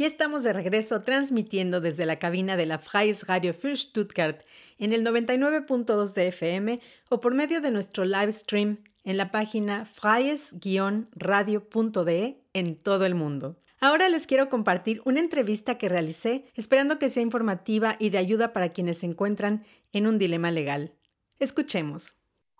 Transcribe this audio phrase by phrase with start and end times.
[0.00, 4.40] Aquí estamos de regreso transmitiendo desde la cabina de la Freies Radio für Stuttgart
[4.78, 6.80] en el 99.2 de FM
[7.10, 13.60] o por medio de nuestro live stream en la página freies-radio.de en todo el mundo.
[13.78, 18.54] Ahora les quiero compartir una entrevista que realicé esperando que sea informativa y de ayuda
[18.54, 20.94] para quienes se encuentran en un dilema legal.
[21.38, 22.14] Escuchemos.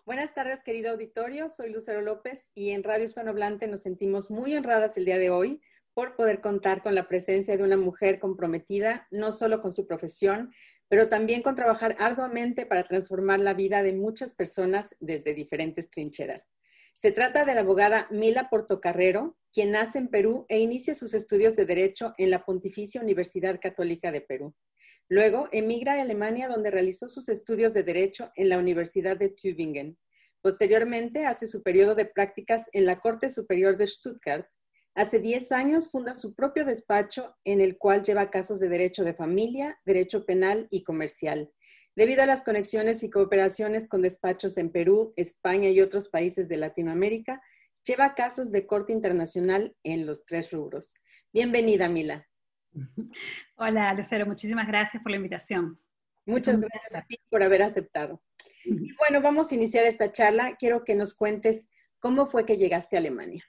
[0.05, 1.49] Buenas tardes, querido auditorio.
[1.49, 5.63] Soy Lucero López y en Radio Hispanohablante nos sentimos muy honradas el día de hoy
[5.95, 10.53] por poder contar con la presencia de una mujer comprometida no solo con su profesión,
[10.89, 16.51] pero también con trabajar arduamente para transformar la vida de muchas personas desde diferentes trincheras.
[16.95, 21.57] Se trata de la abogada Mila Portocarrero, quien nace en Perú e inicia sus estudios
[21.57, 24.55] de Derecho en la Pontificia Universidad Católica de Perú.
[25.09, 29.97] Luego emigra a Alemania, donde realizó sus estudios de Derecho en la Universidad de Tübingen.
[30.43, 34.47] Posteriormente, hace su periodo de prácticas en la Corte Superior de Stuttgart,
[34.95, 39.15] Hace 10 años funda su propio despacho en el cual lleva casos de derecho de
[39.15, 41.51] familia, derecho penal y comercial.
[41.95, 46.57] Debido a las conexiones y cooperaciones con despachos en Perú, España y otros países de
[46.57, 47.41] Latinoamérica,
[47.85, 50.95] lleva casos de corte internacional en los tres rubros.
[51.33, 52.27] Bienvenida, Mila.
[53.57, 55.81] Hola, Lucero, muchísimas gracias por la invitación.
[56.27, 58.23] Muchas gracias a ti por haber aceptado.
[58.65, 60.57] Y bueno, vamos a iniciar esta charla.
[60.57, 63.45] Quiero que nos cuentes cómo fue que llegaste a Alemania.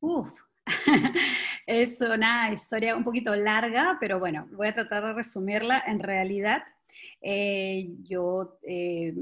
[0.00, 0.30] Uf,
[1.66, 5.82] es una historia un poquito larga, pero bueno, voy a tratar de resumirla.
[5.86, 6.62] En realidad,
[7.22, 9.14] eh, yo eh,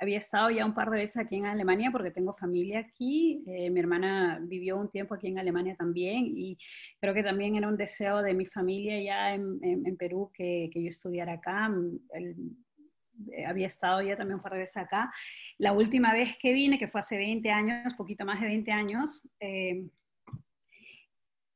[0.00, 3.42] había estado ya un par de veces aquí en Alemania porque tengo familia aquí.
[3.46, 6.58] Eh, mi hermana vivió un tiempo aquí en Alemania también y
[7.00, 11.34] creo que también era un deseo de mi familia ya en, Perú que, yo estudiara
[11.34, 11.70] acá.
[13.46, 15.12] había estado ya también un par de veces acá.
[15.58, 19.22] La última vez que vine, que fue hace 20 años, poquito más de 20 años,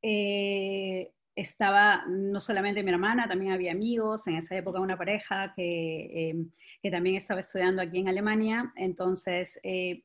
[0.07, 6.29] eh, estaba no solamente mi hermana, también había amigos, en esa época una pareja que,
[6.29, 10.03] em, que también estaba estudiando aquí en Alemania, entonces eh,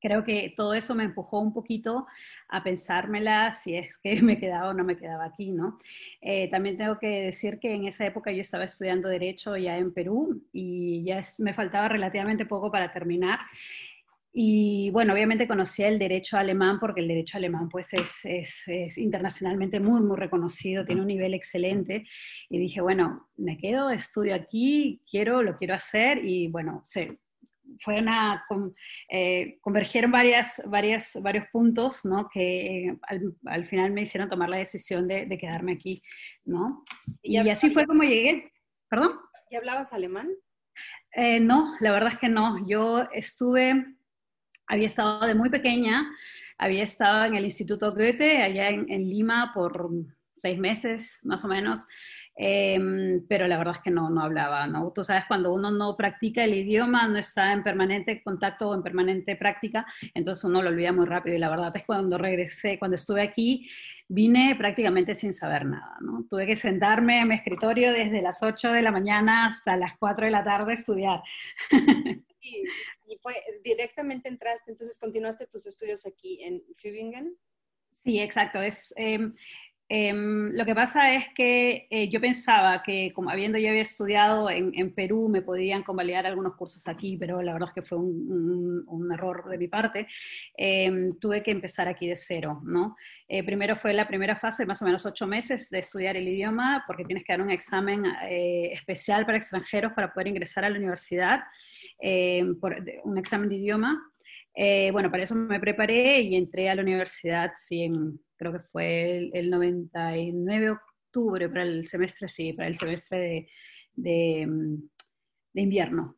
[0.00, 2.08] creo que todo eso me empujó un poquito
[2.48, 5.78] a pensármela si es que me quedaba o no me quedaba aquí, ¿no?
[6.20, 9.94] Eh, también tengo que decir que en esa época yo estaba estudiando Derecho ya en
[9.94, 13.38] Perú y ya me faltaba relativamente poco para terminar.
[14.38, 18.98] Y bueno, obviamente conocí el derecho alemán porque el derecho alemán pues es, es, es,
[18.98, 22.06] internacionalmente muy, muy reconocido, tiene un nivel excelente.
[22.50, 27.16] Y dije, bueno, me quedo, estudio aquí, quiero, lo quiero hacer y bueno, se,
[27.80, 28.44] fue una,
[29.08, 32.28] eh, convergieron varias, varias, varios puntos ¿no?
[32.28, 36.02] que eh, al, al, final me hicieron tomar la decisión de, de quedarme aquí.
[36.44, 36.84] ¿no?
[37.22, 38.52] Y, y así fue como llegué.
[38.90, 39.12] ¿Perdón?
[39.48, 40.28] ¿Y hablabas alemán?
[41.12, 42.68] Eh, no, la verdad es que no.
[42.68, 43.95] Yo estuve
[44.66, 46.10] había estado de muy pequeña,
[46.58, 49.90] había estado en el Instituto Goethe, allá en, Lima, por
[50.32, 51.86] seis meses más o menos,
[52.34, 54.92] em, pero la verdad es que no, no hablaba, ¿no?
[54.92, 58.82] Tú sabes, cuando uno no practica el idioma, no está en permanente contacto o en
[58.82, 62.96] permanente práctica, entonces uno lo olvida muy rápido y la verdad es cuando regresé, cuando
[62.96, 63.68] estuve aquí,
[64.08, 66.24] vine prácticamente sin saber nada, ¿no?
[66.28, 70.26] Tuve que sentarme en mi escritorio desde las 8 de la mañana hasta las 4
[70.26, 71.22] de la tarde a estudiar.
[72.46, 73.18] y
[73.62, 77.36] directamente entraste, entonces continuaste tus estudios aquí en Tübingen.
[78.06, 78.62] Sí, exacto.
[78.62, 79.34] Es, em,
[79.88, 84.48] em, lo que pasa es que eh, yo pensaba que, como habiendo yo había estudiado
[84.48, 89.10] en, Perú, me podían convalidar algunos cursos aquí, pero la verdad es que fue un,
[89.12, 90.06] error de mi parte.
[90.56, 92.96] Eh, tuve que empezar aquí de cero, ¿no?
[93.26, 96.84] Eh, primero fue la primera fase, más o menos ocho meses de estudiar el idioma,
[96.86, 101.40] porque tienes que dar un examen especial para extranjeros para poder ingresar a la universidad.
[101.98, 104.12] Eh, por un examen de idioma.
[104.54, 107.90] Eh, bueno, para eso me preparé y entré a la universidad, sí,
[108.36, 113.48] creo que fue el, 99 de octubre, para el semestre, sí, para el semestre
[113.94, 114.46] de,
[115.52, 116.16] de, invierno.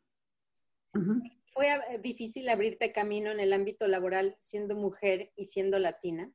[1.52, 1.68] ¿Fue
[2.00, 6.30] difícil abrirte camino en el ámbito laboral siendo mujer y siendo latina?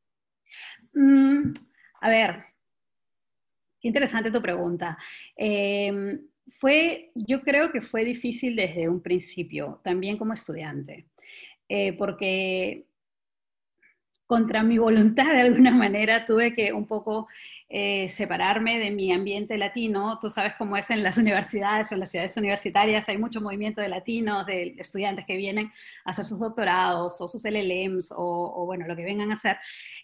[0.94, 1.54] Mm,
[2.02, 2.44] a ver,
[3.80, 4.98] qué interesante tu pregunta.
[5.38, 11.08] Eh, fue, yo creo que fue difícil desde un principio, también como estudiante,
[11.70, 12.86] eh, porque
[14.26, 17.28] contra mi voluntad de alguna manera tuve que un poco
[17.70, 20.20] eh, separarme de mi ambiente latino.
[20.20, 23.82] Tú sabes cómo es en las universidades o en las ciudades universitarias, hay mucho movimiento
[23.82, 25.72] de latinos, de estudiantes que vienen
[26.06, 29.58] a hacer sus doctorados o sus LLMs o, o bueno, lo que vengan a hacer.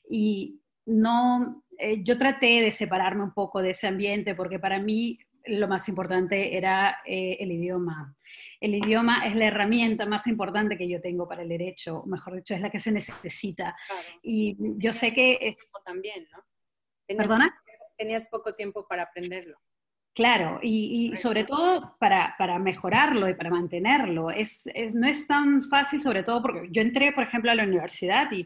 [0.10, 5.20] Y no, eh, yo traté de separarme un poco de ese ambiente porque para mí
[5.50, 8.16] lo más importante era eh, el idioma.
[8.60, 12.54] El idioma es la herramienta más importante que yo tengo para el derecho, mejor dicho,
[12.54, 13.76] es la que se necesita.
[14.22, 15.72] Y yo sé que es...
[15.86, 16.44] También, ¿no?
[17.18, 17.56] ¿Perdona?
[18.00, 19.60] tenías poco tiempo para aprenderlo.
[20.20, 24.32] Claro, y, sobre todo para, mejorarlo y para mantenerlo.
[24.32, 28.30] Es, no es tan fácil, sobre todo porque yo entré, por ejemplo, a la universidad
[28.34, 28.46] y,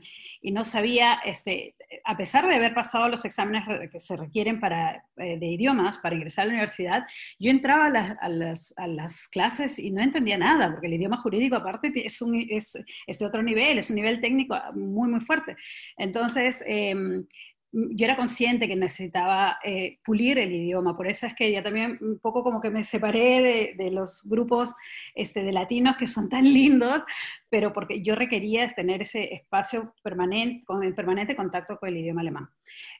[0.51, 1.73] no sabía, este,
[2.03, 6.13] a pesar de haber pasado los exámenes que se requieren para, eh, de idiomas para
[6.13, 7.07] ingresar a la universidad,
[7.39, 12.21] yo entraba a las, clases y no entendía nada, porque el idioma jurídico aparte es,
[12.21, 12.77] un, es,
[13.07, 15.55] es otro nivel, es un nivel técnico muy, muy fuerte.
[15.97, 17.25] Entonces, em,
[17.73, 21.97] yo era consciente que necesitaba eh, pulir el idioma, por eso es que ya también
[22.01, 24.73] un poco como que me separé de, los grupos
[25.15, 27.03] este, de latinos que son tan lindos,
[27.49, 32.21] pero porque yo requería tener ese espacio permanente, con el permanente contacto con el idioma
[32.21, 32.49] alemán.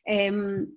[0.05, 0.67] Em,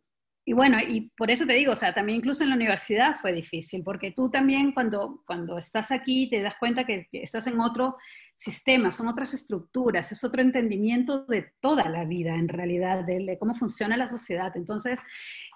[0.48, 3.32] y bueno, y por eso te digo, o sea, también incluso en la universidad fue
[3.32, 7.96] difícil, porque tú también cuando, cuando estás aquí te das cuenta que estás en otro
[8.36, 13.56] sistemas, son otras estructuras, es otro entendimiento de toda la vida en realidad, de, cómo
[13.56, 14.52] funciona la sociedad.
[14.54, 15.00] Entonces,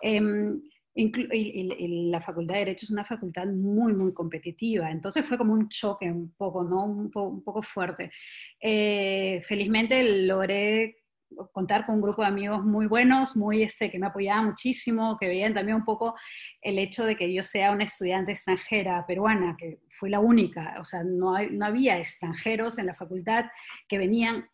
[0.02, 0.60] em,
[0.96, 6.10] la Facultad de Derecho es una facultad muy, muy competitiva, entonces fue como un choque
[6.10, 6.84] un poco, ¿no?
[6.84, 8.10] Un, poco fuerte.
[8.60, 10.99] Eh, felizmente logré
[11.52, 15.28] contar con un grupo de amigos muy buenos, muy este, que me apoyaban muchísimo, que
[15.28, 16.14] veían también un poco
[16.60, 20.84] el hecho de que yo sea una estudiante extranjera peruana, que fui la única, o
[20.84, 23.46] sea, no, no había extranjeros en la facultad
[23.88, 24.48] que venían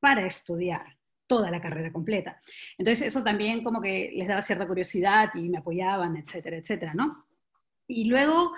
[0.00, 2.40] para estudiar toda la carrera completa.
[2.76, 7.26] Entonces eso también como que les daba cierta curiosidad y me apoyaban, etcétera, etcétera, ¿no?
[7.86, 8.52] Y luego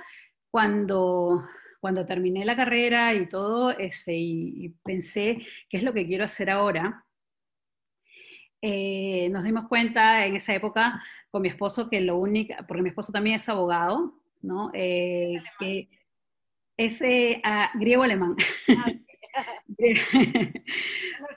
[0.51, 1.45] cuando
[1.87, 5.39] cuando terminé la carrera y todo, ese, y, pensé,
[5.69, 7.06] ¿qué es lo que quiero hacer ahora?
[8.69, 12.89] Eh, nos dimos cuenta en esa época con mi esposo que lo único, porque mi
[12.89, 14.73] esposo también es abogado, ¿no?
[14.75, 15.89] Eh, que
[16.77, 17.41] es eh,
[17.75, 18.35] griego-alemán.
[18.69, 18.93] Ah,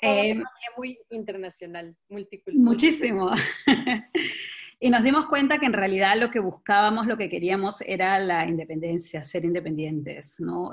[0.75, 2.65] muy internacional, multicultural.
[2.65, 3.29] Muchísimo.
[4.79, 8.47] y nos dimos cuenta que en realidad lo que buscábamos, lo que queríamos era la
[8.47, 10.71] independencia, ser independientes, ¿no?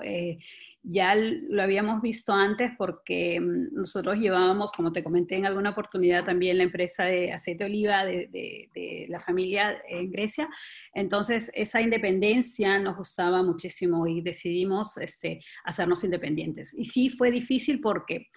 [0.89, 6.25] Ya lo habíamos visto antes porque mm, nosotros llevábamos, como te comenté en alguna oportunidad,
[6.25, 10.49] también la empresa de aceite de oliva de, la familia en Grecia.
[10.95, 16.73] Entonces, esa independencia nos gustaba muchísimo y decidimos este, hacernos independientes.
[16.73, 18.29] Y sí fue difícil porque...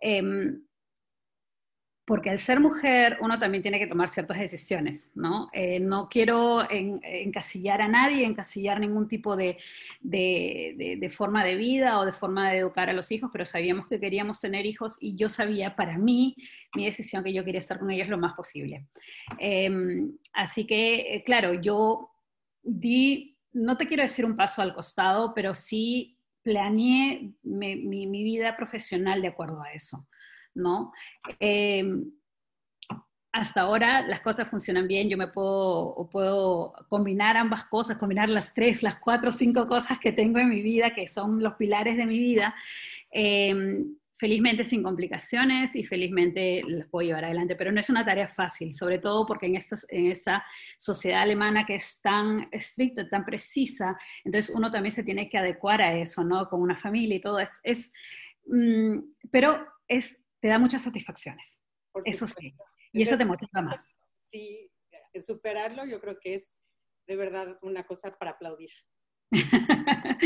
[0.00, 0.62] Em,
[2.08, 5.50] porque al ser mujer uno también tiene que tomar ciertas decisiones, ¿no?
[5.52, 9.58] Eh, no quiero encasillar a nadie, encasillar ningún tipo de,
[11.12, 14.40] forma de vida o de forma de educar a los hijos, pero sabíamos que queríamos
[14.40, 16.34] tener hijos y yo sabía para mí,
[16.74, 18.86] mi decisión, que yo quería estar con ellos lo más posible.
[19.38, 22.10] Em, así que, eh, claro, yo
[22.62, 27.76] di, no te quiero decir un paso al costado, pero sí planeé mi,
[28.06, 30.08] mi vida profesional de acuerdo a eso.
[30.54, 30.92] ¿No?
[31.38, 32.10] Em,
[33.32, 38.54] hasta ahora las cosas funcionan bien, yo me puedo, puedo combinar ambas cosas, combinar las
[38.54, 42.06] tres, las cuatro, cinco cosas que tengo en mi vida, que son los pilares de
[42.06, 42.54] mi vida,
[43.10, 48.26] em, felizmente sin complicaciones y felizmente las puedo llevar adelante, pero no es una tarea
[48.26, 50.44] fácil, sobre todo porque en, en esa
[50.78, 55.80] sociedad alemana que es tan estricta, tan precisa, entonces uno también se tiene que adecuar
[55.82, 56.48] a eso, ¿no?
[56.48, 57.92] Con una familia y todo, es, es
[58.46, 58.98] mm,
[59.30, 61.62] pero es te da muchas satisfacciones.
[62.04, 62.54] eso sí.
[62.92, 63.96] Y eso te motiva más.
[64.30, 64.70] Sí,
[65.20, 66.56] superarlo yo creo que es
[67.06, 68.70] de verdad una cosa para aplaudir.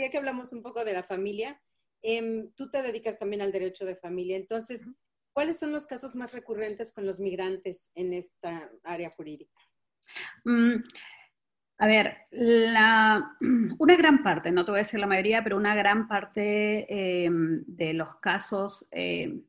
[0.00, 1.60] ya que hablamos un poco de la familia,
[2.02, 4.36] em, tú te dedicas también al derecho de familia.
[4.36, 4.88] Entonces,
[5.32, 9.60] ¿cuáles son los casos más recurrentes con los migrantes en esta área jurídica?
[10.44, 10.82] Mm,
[11.78, 16.06] a ver, una gran parte, no te voy a decir la mayoría, pero una gran
[16.06, 19.42] parte em, de los casos em,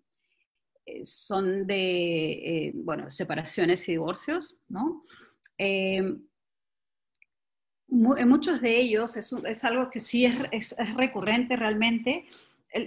[0.85, 5.03] eh, son de, eh, bueno, separaciones y divorcios, ¿no?
[5.57, 6.23] Em,
[8.17, 12.25] en muchos de ellos es, algo que sí es, recurrente realmente.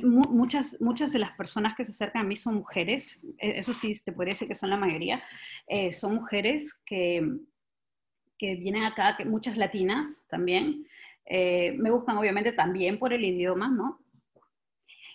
[0.02, 3.94] muchas, muchas de las personas que se acercan a mí son mujeres, e, eso sí,
[4.04, 5.22] te podría decir que son la mayoría,
[5.68, 7.22] eh, son mujeres que
[8.38, 10.86] que vienen acá, que muchas latinas también,
[11.24, 14.00] eh, me buscan obviamente también por el idioma, ¿no?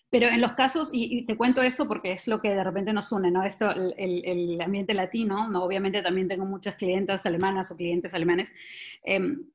[0.09, 3.11] Pero en los casos, y, te cuento esto porque es lo que de repente nos
[3.13, 3.43] une, ¿no?
[3.45, 5.63] Esto, el, el, ambiente latino, ¿no?
[5.63, 8.51] Obviamente también tengo muchas clientes alemanas o clientes alemanes,
[9.03, 9.45] em,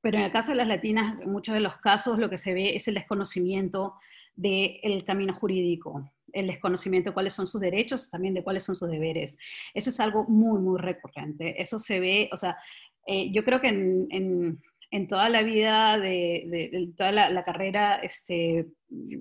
[0.00, 2.52] pero en el caso de las latinas, en muchos de los casos lo que se
[2.52, 3.94] ve es el desconocimiento
[4.34, 8.90] del camino jurídico, el desconocimiento de cuáles son sus derechos, también de cuáles son sus
[8.90, 9.38] deberes.
[9.72, 11.62] Eso es algo muy, muy recurrente.
[11.62, 12.58] Eso se ve, o sea,
[13.06, 18.66] eh, yo creo que en, toda la vida, de, toda la, carrera, este,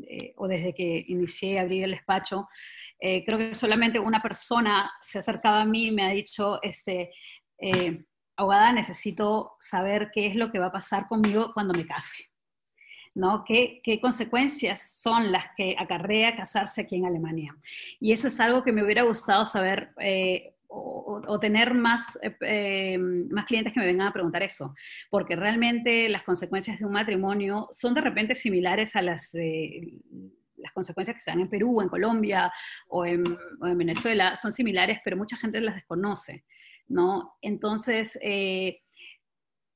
[0.09, 2.47] eh, o desde que inicié a abrir el despacho,
[3.03, 6.61] Eh, creo que solamente una persona se ha acercado a mí y me ha dicho,
[6.61, 7.11] este,
[7.57, 8.05] eh,
[8.37, 12.29] abogada, necesito saber qué es lo que va a pasar conmigo cuando me case.
[13.15, 13.43] ¿no?
[13.43, 17.57] ¿Qué, ¿Qué, consecuencias son las que acarrea casarse aquí en Alemania?
[17.99, 23.45] Y eso es algo que me hubiera gustado saber eh, o, tener más, eh, más
[23.45, 24.73] clientes que me vengan a preguntar eso,
[25.09, 29.33] porque realmente las consecuencias de un matrimonio son de repente similares a las
[30.61, 32.51] las consecuencias que se dan en Perú, en Colombia
[32.87, 33.23] o en,
[33.59, 36.45] Venezuela, son similares, pero mucha gente las desconoce,
[36.87, 37.35] ¿no?
[37.41, 38.81] Entonces, eh,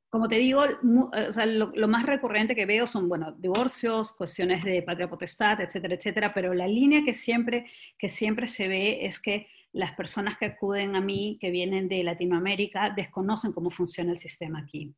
[0.10, 5.60] como te digo, lo, más recurrente que veo son, bueno, divorcios, cuestiones de patria potestad,
[5.60, 7.66] etcétera, etcétera, pero la línea que siempre,
[7.98, 12.02] que siempre se ve es que las personas que acuden a mí, que vienen de
[12.02, 14.96] Latinoamérica, desconocen cómo funciona el sistema aquí.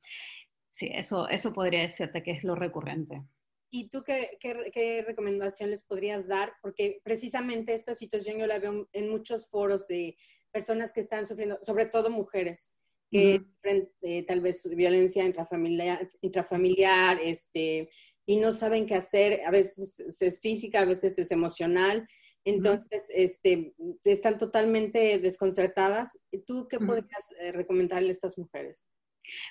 [0.72, 3.24] Sí, eso, eso podría decirte que es lo recurrente.
[3.72, 6.54] ¿Y tú qué, qué, recomendación les podrías dar?
[6.62, 10.16] Porque precisamente esta situación yo la veo en muchos foros de
[10.52, 12.72] personas que están sufriendo, sobre todo mujeres,
[13.10, 17.90] que uh tal vez violencia intrafamiliar, intrafamiliar este,
[18.28, 22.08] y no saben qué hacer, a veces es física, a veces es emocional,
[22.50, 23.74] entonces este,
[24.04, 26.20] están totalmente desconcertadas.
[26.46, 28.86] ¿Tú qué podrías eh, recomendarle a estas mujeres?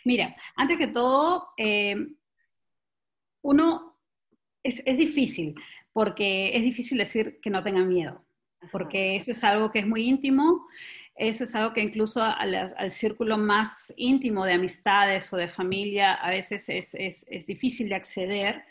[0.05, 1.97] Mira, antes que todo, eh,
[3.43, 3.99] uno
[4.63, 5.55] es, es, difícil,
[5.93, 8.25] porque es difícil decir que no tengan miedo,
[8.73, 10.67] porque eso es algo que es muy íntimo
[11.17, 16.31] eso es algo que incluso al, círculo más íntimo de amistades o de familia a
[16.31, 18.65] veces es, difícil de acceder.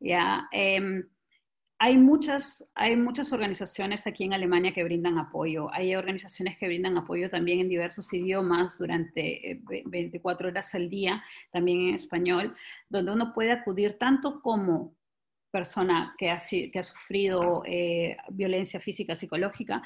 [0.00, 0.48] ¿ya?
[0.50, 1.08] Em,
[1.82, 5.68] hay, muchas, hay muchas organizaciones aquí en Alemania que brindan apoyo.
[5.74, 11.24] Hay organizaciones que brindan apoyo también en diversos idiomas durante 24 eh, horas al día,
[11.50, 12.54] también en español,
[12.88, 14.94] donde uno puede acudir tanto como
[15.50, 19.82] persona que ha, sufrido eh, violencia física, psicológica,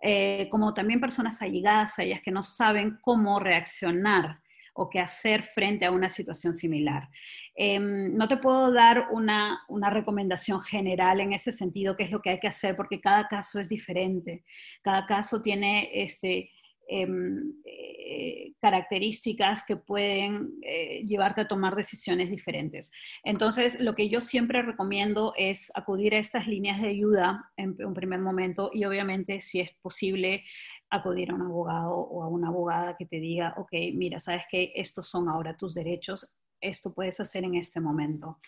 [0.00, 4.38] eh, como también personas allegadas a ellas que no saben cómo reaccionar
[4.74, 7.08] o qué hacer frente a una situación similar.
[7.54, 12.22] Em, no te puedo dar una, una, recomendación general en ese sentido, qué es lo
[12.22, 14.44] que hay que hacer, porque cada caso es diferente.
[14.82, 16.50] Cada caso tiene este,
[16.92, 22.90] Em, eh, características que pueden eh, llevarte a tomar decisiones diferentes.
[23.22, 27.94] Entonces, lo que yo siempre recomiendo es acudir a estas líneas de ayuda en un
[27.94, 30.42] primer momento y obviamente, si es posible,
[30.90, 34.72] acudir a un abogado o a una abogada que te diga, ok, mira, sabes que
[34.74, 38.38] estos son ahora tus derechos, esto puedes hacer en este momento.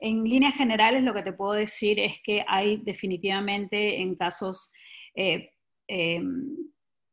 [0.00, 4.70] En líneas generales, lo que te puedo decir es que hay definitivamente en casos
[5.14, 5.50] eh,
[5.86, 6.56] em,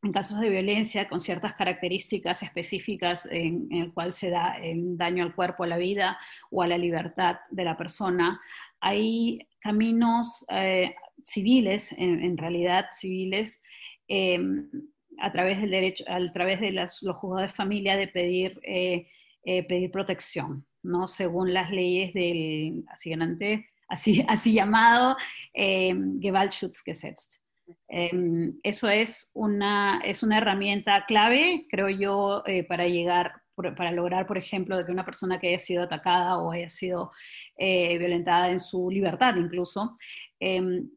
[0.01, 5.23] en casos de violencia con ciertas características específicas en, el cual se da el daño
[5.23, 6.17] al cuerpo, a la vida
[6.51, 8.39] o a la libertad de la persona,
[8.79, 13.61] hay caminos eh, civiles, en, realidad civiles,
[14.09, 14.69] em,
[15.19, 19.07] a través del derecho, a través de los juzgados de familia de pedir, eh,
[19.45, 21.07] eh, pedir protección, ¿no?
[21.07, 22.83] Según las leyes del
[23.87, 25.15] así, así, llamado
[25.55, 27.39] Gewaltschutzgesetz.
[27.87, 34.25] Em, eso es una, es una herramienta clave, creo yo, eh, para llegar, para lograr,
[34.25, 37.11] por ejemplo, de que una persona que haya sido atacada o haya sido
[37.57, 39.97] eh, violentada en su libertad incluso,
[40.39, 40.89] em,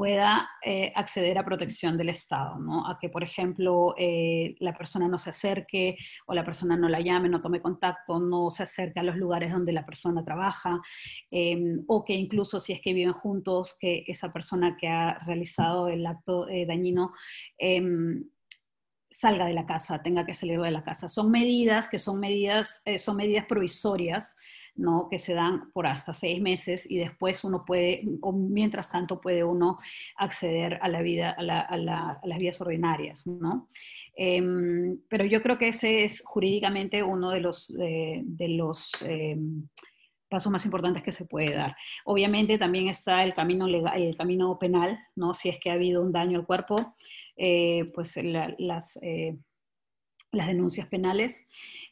[0.00, 2.88] pueda eh, acceder a protección del Estado, ¿no?
[2.88, 7.02] A que, por ejemplo, eh, la persona no se acerque o la persona no la
[7.02, 10.80] llame, no tome contacto, no se acerque a los lugares donde la persona trabaja,
[11.30, 15.88] em, o que incluso si es que viven juntos, que esa persona que ha realizado
[15.88, 17.12] el acto eh, dañino
[17.58, 18.24] em,
[19.10, 21.10] salga de la casa, tenga que salir de la casa.
[21.10, 24.34] Son medidas que son medidas, son medidas provisorias
[24.80, 25.08] ¿no?
[25.08, 29.44] que se dan por hasta seis meses y después uno puede, o mientras tanto puede
[29.44, 29.78] uno
[30.16, 33.68] acceder a la vida, a, las vías ordinarias, ¿no?
[34.16, 39.68] Em, pero yo creo que ese es jurídicamente uno de los, de los em,
[40.28, 41.76] pasos más importantes que se puede dar.
[42.04, 45.34] Obviamente también está el camino, legal, el camino penal, ¿no?
[45.34, 46.94] Si es que ha habido un daño al cuerpo,
[47.36, 49.36] eh, pues las, eh,
[50.32, 51.46] las denuncias penales.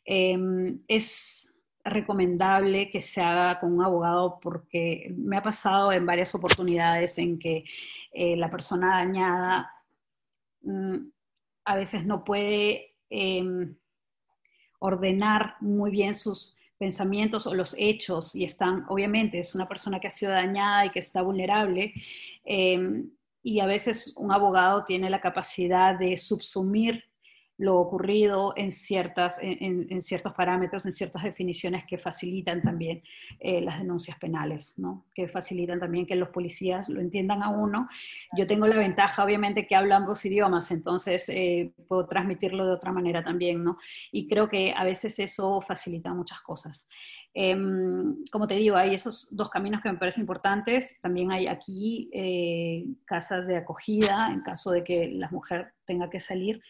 [0.05, 1.48] Em, es
[1.89, 7.39] recomendable que se haga con un abogado porque me ha pasado en varias oportunidades en
[7.39, 7.65] que
[8.13, 9.71] eh, la persona dañada
[10.63, 10.97] mm,
[11.65, 13.77] a veces no puede em,
[14.79, 20.07] ordenar muy bien sus pensamientos o los hechos y están, obviamente, es una persona que
[20.07, 21.93] ha sido dañada y que está vulnerable.
[22.45, 23.11] Em,
[23.43, 27.08] y a veces un abogado tiene la capacidad de subsumir
[27.59, 33.03] lo ocurrido en, ciertas, en, ciertos parámetros, en ciertas definiciones que facilitan también
[33.41, 35.05] eh, las denuncias penales, ¿no?
[35.13, 37.89] que facilitan también que los policías lo entiendan a uno.
[38.37, 42.93] Yo tengo la ventaja, obviamente, que hablo ambos idiomas, entonces eh, puedo transmitirlo de otra
[42.93, 43.79] manera también, ¿no?
[44.13, 46.89] Y creo que a veces eso facilita muchas cosas.
[47.41, 51.01] Em, como te digo, hay esos dos caminos que me parecen importantes.
[51.01, 56.19] También hay aquí eh, casas de acogida en caso de que la mujer tenga que
[56.19, 56.61] salir.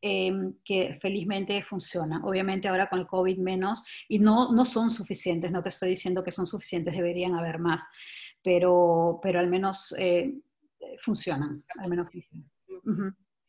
[0.00, 2.20] Em, que felizmente funciona.
[2.24, 6.24] Obviamente ahora con el COVID menos, y no, no son suficientes, no te estoy diciendo
[6.24, 7.88] que son suficientes, deberían haber más,
[8.42, 10.34] pero, pero al menos eh,
[10.98, 12.08] funcionan, al menos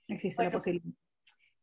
[0.07, 0.93] Existe la posibilidad.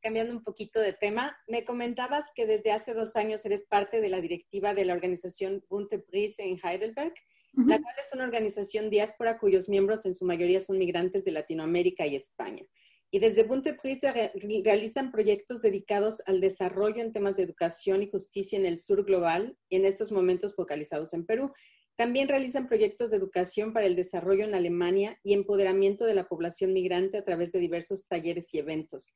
[0.01, 4.09] Cambiando un poquito de tema, me comentabas que desde hace dos años eres parte de
[4.09, 7.15] la directiva de la organización Bunte Prise en Heidelberg,
[7.55, 12.07] la cual es una organización diáspora cuyos miembros en su mayoría son migrantes de Latinoamérica
[12.07, 12.65] y España
[13.11, 14.33] y desde Bunteprise
[14.65, 19.57] realizan proyectos dedicados al desarrollo en temas de educación y justicia en el sur global
[19.69, 21.53] y en estos momentos focalizados en Perú.
[21.97, 26.73] También realizan proyectos de educación para el desarrollo en Alemania y empoderamiento de la población
[26.73, 29.13] migrante a través de diversos talleres y eventos.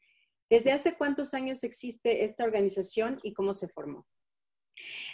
[0.54, 4.06] ¿Desde hace cuántos años existe esta organización y cómo se formó?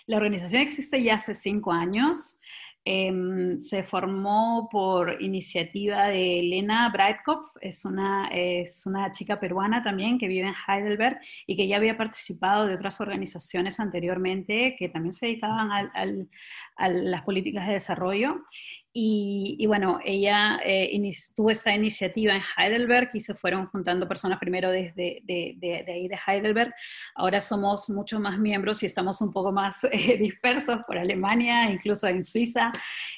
[0.04, 2.38] La organización existe ya hace cinco años.
[2.84, 10.18] Em, se formó por iniciativa de Elena Breitkopf, es una, es una chica peruana también
[10.18, 15.14] que vive en Heidelberg y que ya había participado de otras organizaciones anteriormente que también
[15.14, 18.44] se dedicaban a las políticas de desarrollo.
[18.92, 20.90] Y, bueno, ella eh,
[21.36, 26.18] tuvo esa iniciativa en Heidelberg y se fueron juntando personas primero desde de, ahí de
[26.26, 26.74] Heidelberg.
[27.14, 32.08] Ahora somos muchos más miembros y estamos un poco más eh, dispersos por Alemania, incluso
[32.08, 32.72] en Suiza.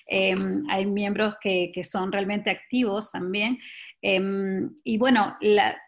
[0.06, 3.58] Em, hay miembros que, que, son realmente activos también.
[4.02, 5.38] Em, y bueno,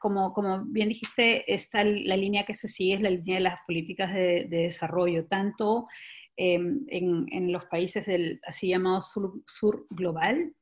[0.00, 3.58] como, como, bien dijiste, esta, la línea que se sigue es la línea de las
[3.66, 5.88] políticas de, de desarrollo, tanto
[6.36, 10.52] Em, en, los países del así llamado sur, global,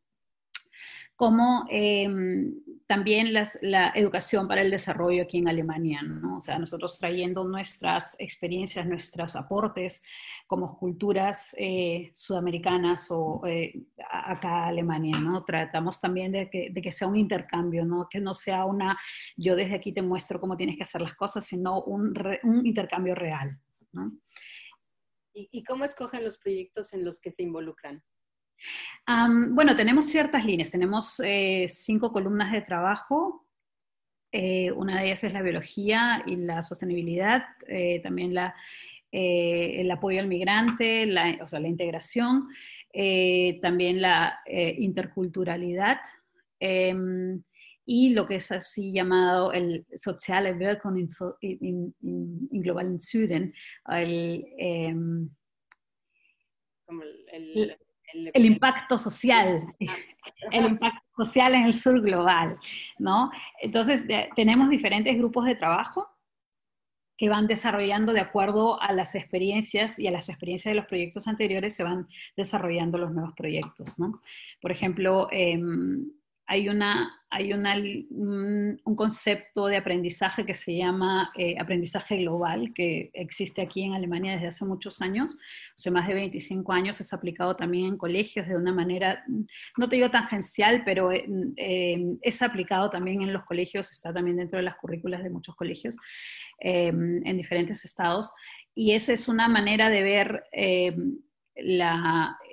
[1.17, 2.53] como em,
[2.87, 6.37] también la educación para el desarrollo aquí en Alemania, ¿no?
[6.37, 10.03] O sea, nosotros trayendo nuestras experiencias, nuestros aportes
[10.47, 13.73] como culturas eh, sudamericanas o eh,
[14.11, 15.43] acá a Alemania, ¿no?
[15.45, 18.09] Tratamos también de que, de que, sea un intercambio, ¿no?
[18.11, 18.99] Que no sea una,
[19.39, 23.15] yo desde aquí te muestro cómo tienes que hacer las cosas, sino un, un intercambio
[23.15, 23.59] real,
[23.93, 24.11] ¿no?
[25.35, 28.03] ¿Y, cómo escogen los proyectos en los que se involucran?
[29.51, 30.71] bueno, tenemos ciertas líneas.
[30.71, 33.49] Tenemos eh, cinco columnas de trabajo.
[34.31, 38.55] Eh, una de ellas es la biología y la sostenibilidad, eh, también la,
[39.11, 42.49] el apoyo al migrante, la, o sea, la integración,
[43.61, 46.01] también la interculturalidad
[46.61, 47.43] em,
[47.85, 51.09] y lo que es así llamado el soziale Wirkung in,
[51.41, 51.95] in,
[52.51, 53.53] in globalen Süden,
[53.89, 55.31] el, em,
[57.33, 57.77] el,
[58.33, 59.65] el, impacto social,
[60.53, 62.59] el impacto social en el sur global,
[62.99, 63.31] ¿no?
[63.61, 66.09] Entonces, tenemos diferentes grupos de trabajo
[67.17, 71.29] que van desarrollando de acuerdo a las experiencias y a las experiencias de los proyectos
[71.29, 74.21] anteriores se van desarrollando los nuevos proyectos, ¿no?
[74.61, 75.61] Por ejemplo, eh,
[76.53, 77.75] hay, una, hay una,
[78.11, 84.33] un, concepto de aprendizaje que se llama eh, aprendizaje global, que existe aquí en Alemania
[84.33, 85.35] desde hace muchos años,
[85.79, 89.25] hace más de 25 años, es aplicado también en colegios de una manera,
[89.79, 91.25] no te digo tangencial, pero eh,
[91.57, 95.57] eh, es aplicado también en los colegios, está también dentro de las currículas de muchos
[95.57, 95.97] colegios
[96.65, 98.31] en diferentes estados,
[98.75, 100.45] y esa es una manera de ver
[101.57, 102.52] la, eh,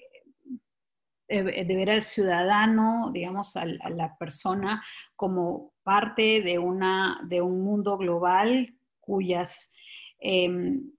[1.30, 4.84] de ver al ciudadano, digamos, a, la persona
[5.16, 9.72] como parte de, una, de un mundo global cuyas
[10.20, 10.92] em,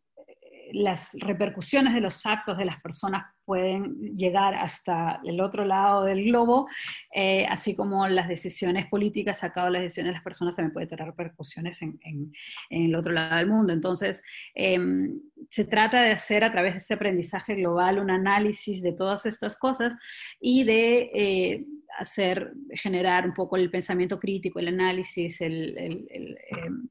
[0.73, 6.25] las repercusiones de los actos de las personas pueden llegar hasta el otro lado del
[6.25, 6.69] globo,
[7.13, 11.07] eh, así como las decisiones políticas a las decisiones de las personas también pueden tener
[11.07, 12.33] repercusiones en,
[12.71, 13.73] el otro lado del mundo.
[13.73, 14.23] Entonces,
[14.55, 19.27] em, se trata de hacer a través de ese aprendizaje global un análisis de todas
[19.27, 19.97] estas cosas
[20.41, 21.67] y de eh,
[21.99, 26.89] hacer, generar un poco el pensamiento crítico, el análisis, el, em,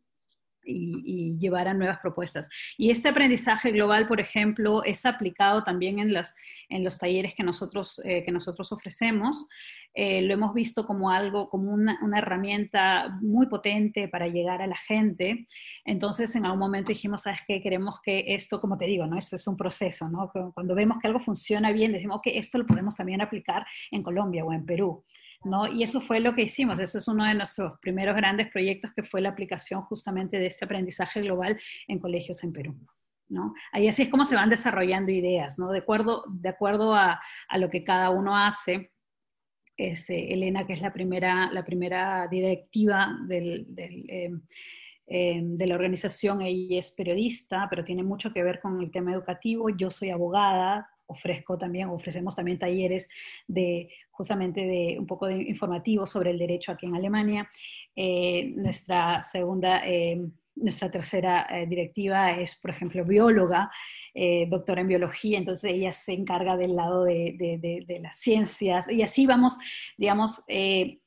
[0.64, 2.50] y, llevar a nuevas propuestas.
[2.78, 6.36] Y este aprendizaje global, por ejemplo, es aplicado también en, las,
[6.70, 9.48] en los talleres que nosotros, eh, que nosotros ofrecemos.
[9.96, 14.68] Eh, lo hemos visto como algo, como una, una, herramienta muy potente para llegar a
[14.68, 15.48] la gente.
[15.84, 17.62] Entonces, en algún momento dijimos, ¿sabes qué?
[17.62, 19.18] Queremos que esto, como te digo, ¿no?
[19.18, 20.32] Esto es un proceso, ¿no?
[20.54, 24.46] Cuando vemos que algo funciona bien, decimos, que esto lo podemos también aplicar en Colombia
[24.46, 25.04] o en Perú.
[25.44, 25.68] ¿No?
[25.68, 29.04] Y eso fue lo que hicimos, eso es uno de nuestros primeros grandes proyectos que
[29.04, 32.76] fue la aplicación justamente de este aprendizaje global en colegios en Perú.
[33.32, 33.54] ¿No?
[33.72, 35.70] Ahí así es como se van desarrollando ideas, ¿no?
[35.70, 38.92] De acuerdo, de acuerdo a, a lo que cada uno hace,
[39.80, 44.32] es, eh, Elena, que es la primera, la primera directiva del, eh,
[45.08, 49.14] eh, de la organización, ella es periodista, pero tiene mucho que ver con el tema
[49.14, 49.70] educativo.
[49.70, 53.10] Yo soy abogada, ofrezco también, ofrecemos también talleres
[53.48, 57.50] de justamente de un poco de informativo sobre el derecho aquí en Alemania.
[58.56, 59.82] nuestra segunda,
[60.56, 63.72] nuestra tercera directiva es, por ejemplo, bióloga
[64.22, 69.28] eh, doctora en biología, entonces ella se encarga del lado de, las ciencias y así
[69.28, 69.58] vamos,
[69.98, 71.00] digamos, eh,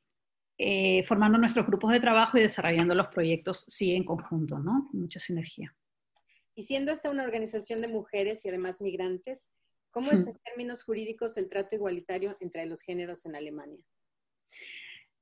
[0.57, 4.89] eh, formando nuestros grupos de trabajo y desarrollando los proyectos, sí, en conjunto, ¿no?
[4.93, 5.75] Mucha sinergia.
[6.55, 9.51] Y siendo esta una organización de mujeres y además migrantes,
[9.93, 13.79] ¿cómo es en términos jurídicos el trato igualitario entre los géneros en Alemania?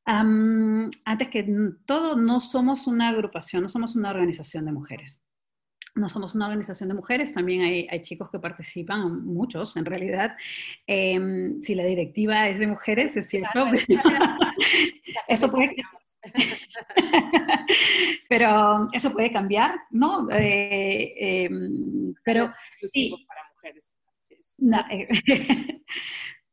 [0.07, 1.47] antes que
[1.87, 5.23] todo, no somos una agrupación, no somos una organización de mujeres
[5.95, 10.37] no somos una organización de mujeres, también hay, chicos que participan, muchos en realidad.
[10.87, 13.65] Em, si la directiva es de mujeres, es cierto.
[15.29, 15.77] eso puede,
[18.29, 20.29] pero eso puede cambiar, ¿no?
[20.31, 22.53] Eh, em, pero
[22.83, 23.13] sí.
[23.27, 23.93] Para mujeres.
[24.61, 25.09] No, eh,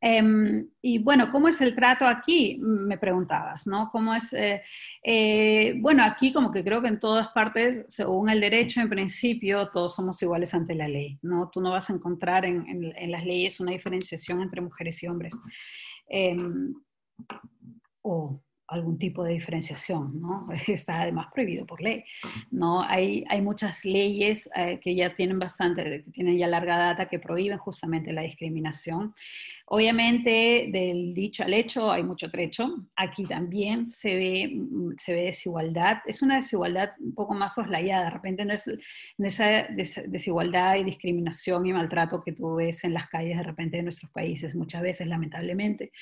[0.00, 2.58] Em, y bueno, ¿cómo es el trato aquí?
[2.60, 3.90] Me preguntabas, ¿no?
[3.90, 4.32] ¿Cómo es?
[4.32, 4.62] Eh,
[5.02, 9.70] eh, bueno, aquí como que creo que en todas partes, según el derecho, en principio,
[9.70, 11.50] todos somos iguales ante la ley, ¿no?
[11.52, 15.34] Tú no vas a encontrar en, las leyes una diferenciación entre mujeres y hombres.
[16.08, 16.74] Em,
[18.02, 20.46] o algún tipo de diferenciación, ¿no?
[20.66, 22.04] Está además prohibido por ley,
[22.50, 22.82] ¿no?
[22.82, 27.18] Hay, hay muchas leyes eh, que ya tienen bastante, que tienen ya larga data que
[27.18, 29.14] prohíben justamente la discriminación.
[29.70, 32.74] Obviamente, del dicho al hecho hay mucho trecho.
[32.96, 35.98] Aquí también se ve, mm, se ve desigualdad.
[36.06, 38.04] Es una desigualdad un poco más soslayada.
[38.04, 38.70] De repente no es,
[39.18, 39.66] esa
[40.06, 44.10] desigualdad y discriminación y maltrato que tú ves en las calles de repente de nuestros
[44.10, 45.92] países, muchas veces, lamentablemente.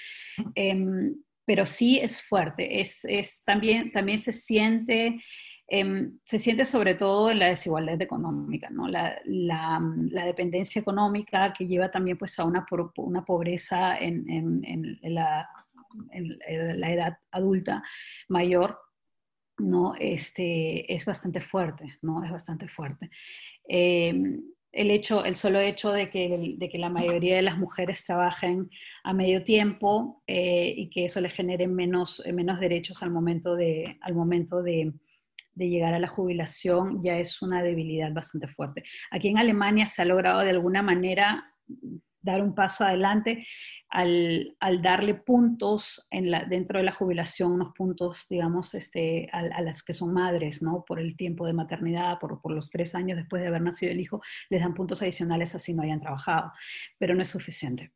[0.54, 1.14] Em,
[1.46, 2.80] pero sí es fuerte.
[2.80, 5.20] Es, es también, también se siente
[5.68, 8.86] Em, se siente sobre todo en la desigualdad económica, ¿no?
[8.86, 12.64] la, la, la, dependencia económica que lleva también pues, a una,
[12.98, 15.48] una pobreza en, en, la,
[16.12, 17.82] edad adulta
[18.28, 18.78] mayor,
[19.58, 19.96] ¿no?
[19.98, 22.22] este, es bastante fuerte, ¿no?
[22.22, 23.10] es bastante fuerte.
[23.64, 24.40] Em,
[24.76, 28.70] el, hecho, el solo hecho de que, de que la mayoría de las mujeres trabajen
[29.02, 33.96] a medio tiempo eh, y que eso les genere menos, menos derechos al momento de,
[34.02, 34.92] al momento de
[35.56, 38.84] llegar a la jubilación ya es una debilidad bastante fuerte.
[39.10, 41.52] Aquí en Alemania se ha logrado de alguna manera
[42.26, 43.46] dar un paso adelante
[43.88, 46.06] al, darle puntos
[46.48, 50.84] dentro de la jubilación, unos puntos, digamos, este, a, las que son madres, ¿no?
[50.86, 54.00] Por el tiempo de maternidad, por, por, los tres años después de haber nacido el
[54.00, 56.52] hijo, les dan puntos adicionales así no hayan trabajado,
[56.98, 57.92] pero no es suficiente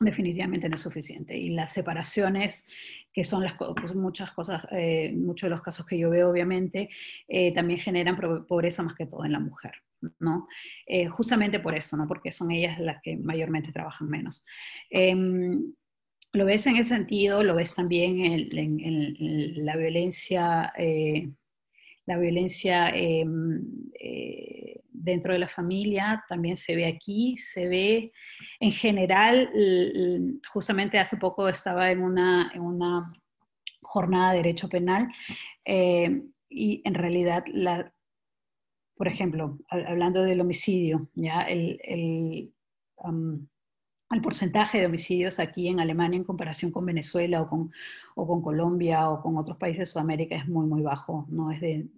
[0.00, 1.36] definitivamente no es suficiente.
[1.36, 2.66] Y las separaciones,
[3.12, 6.88] que son las, pues, muchas cosas, eh, muchos de los casos que yo veo, obviamente,
[7.28, 9.74] eh, también generan pobreza más que todo en la mujer,
[10.18, 10.46] ¿no?
[10.86, 12.06] Eh, justamente por eso, ¿no?
[12.06, 14.44] Porque son ellas las que mayormente trabajan menos.
[14.90, 15.72] Em,
[16.32, 20.72] lo ves en ese sentido, lo ves también en, la violencia,
[22.06, 23.62] la violencia em,
[24.92, 28.12] dentro de la familia, también se ve aquí, se ve
[28.60, 29.50] en general,
[30.46, 33.12] justamente hace poco estaba en una, en una
[33.82, 35.08] jornada de derecho penal
[35.64, 37.92] eh, y en realidad, la,
[39.00, 42.52] por ejemplo, hablando del homicidio, ya el, el,
[44.10, 47.72] el, porcentaje de homicidios aquí en Alemania en comparación con Venezuela o con,
[48.14, 51.50] o con Colombia o con otros países de Sudamérica es muy, muy bajo, ¿no?
[51.50, 51.88] Es de,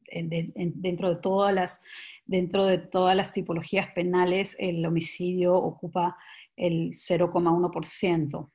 [0.76, 1.82] dentro de todas las
[2.24, 6.16] dentro de todas las tipologías penales, el homicidio ocupa
[6.54, 8.51] el 0,1%.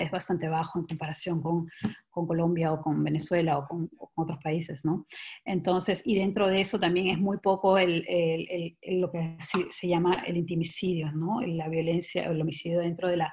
[0.00, 1.68] Es bastante bajo en comparación con,
[2.08, 5.06] con, Colombia o con Venezuela o con, otros países, ¿no?
[5.44, 10.24] Entonces, y dentro de eso también es muy poco el, el, lo que se llama
[10.26, 11.40] el intimicidio, ¿no?
[11.42, 13.32] La violencia, el homicidio dentro de la,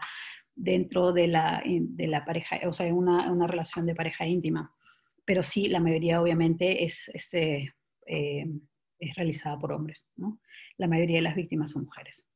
[0.54, 4.74] dentro de la, de la pareja, o sea, una, una relación de pareja íntima.
[5.26, 7.74] Pero sí, la mayoría obviamente es, es eh,
[8.06, 8.45] eh,
[9.00, 10.39] es realizada por hombres, ¿no?
[10.78, 12.30] La mayoría de las víctimas son mujeres.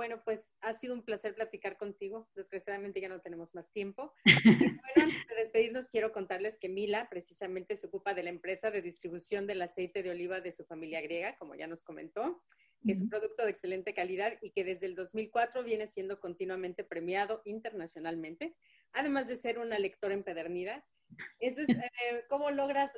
[0.00, 2.26] Bueno, pues ha sido un placer platicar contigo.
[2.34, 4.14] Desgraciadamente ya no tenemos más tiempo.
[4.96, 8.80] bueno, antes de despedirnos, quiero contarles que Mila precisamente se ocupa de la empresa de
[8.80, 12.42] distribución del aceite de oliva de su familia griega, como ya nos comentó,
[12.82, 16.82] que es un producto de excelente calidad y que desde el 2004 viene siendo continuamente
[16.82, 18.56] premiado internacionalmente
[18.92, 20.82] además de ser una lectora empedernida.
[21.42, 22.92] Eh, ¿cómo logras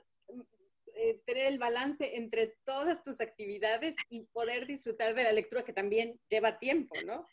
[0.96, 5.72] eh, tener el balance entre todas tus actividades y poder disfrutar de la lectura que
[5.72, 7.26] también lleva tiempo, ¿no?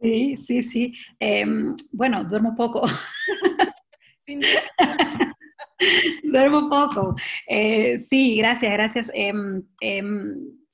[0.00, 0.92] Sí, sí, sí.
[1.18, 2.82] Em, bueno, duermo poco.
[4.20, 4.40] Sin
[6.22, 7.14] duermo poco.
[7.46, 9.12] Eh, sí, gracias, gracias.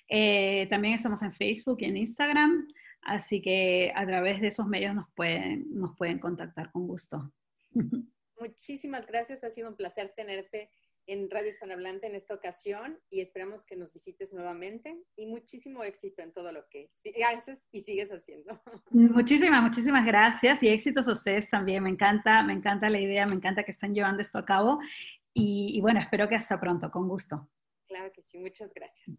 [0.08, 2.66] Eh, también estamos en Facebook y en Instagram,
[3.02, 7.32] así que a través de esos medios nos pueden, nos pueden contactar con gusto.
[8.40, 10.70] Muchísimas gracias, ha sido un placer tenerte
[11.10, 16.22] en Radio Hispanohablante en esta ocasión y esperamos que nos visites nuevamente y muchísimo éxito
[16.22, 16.88] en todo lo que
[17.26, 18.62] haces y sigues haciendo.
[18.90, 21.82] Muchísimas, muchísimas gracias y éxitos a ustedes también.
[21.82, 24.78] Me encanta, me encanta la idea, me encanta que están llevando esto a cabo
[25.34, 27.48] y, y bueno, espero que hasta pronto, con gusto.
[27.88, 29.18] Claro que sí, muchas gracias.